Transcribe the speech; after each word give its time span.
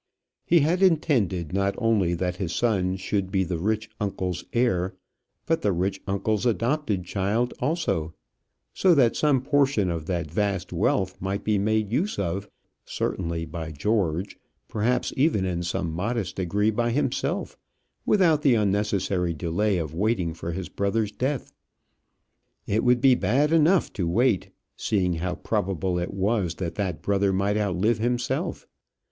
He 0.47 0.61
had 0.61 0.81
intended 0.81 1.53
not 1.53 1.75
only 1.77 2.15
that 2.15 2.37
his 2.37 2.53
son 2.55 2.95
should 2.95 3.31
be 3.31 3.43
the 3.43 3.59
rich 3.59 3.87
uncle's 3.99 4.43
heir, 4.51 4.95
but 5.45 5.61
the 5.61 5.71
rich 5.71 6.01
uncle's 6.07 6.43
adopted 6.43 7.05
child 7.05 7.53
also; 7.59 8.15
so 8.73 8.95
that 8.95 9.15
some 9.15 9.43
portion 9.43 9.91
of 9.91 10.07
that 10.07 10.31
vast 10.31 10.73
wealth 10.73 11.21
might 11.21 11.43
be 11.43 11.59
made 11.59 11.91
use 11.91 12.17
of, 12.17 12.49
certainly 12.83 13.45
by 13.45 13.69
George, 13.71 14.39
perhaps 14.67 15.13
even 15.15 15.45
in 15.45 15.61
some 15.61 15.91
modest 15.91 16.35
degree 16.37 16.71
by 16.71 16.89
himself, 16.89 17.55
without 18.03 18.41
the 18.41 18.55
unnecessary 18.55 19.35
delay 19.35 19.77
of 19.77 19.93
waiting 19.93 20.33
for 20.33 20.51
his 20.51 20.67
brother's 20.67 21.11
death. 21.11 21.53
It 22.65 22.83
would 22.83 23.01
be 23.01 23.13
bad 23.13 23.53
enough 23.53 23.93
to 23.93 24.07
wait, 24.09 24.49
seeing 24.75 25.13
how 25.17 25.35
probable 25.35 25.99
it 25.99 26.11
was 26.11 26.55
that 26.55 26.73
that 26.73 27.03
brother 27.03 27.31
might 27.31 27.55
outlive 27.55 27.99
himself. 27.99 28.65